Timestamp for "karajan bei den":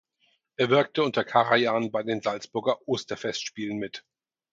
1.23-2.21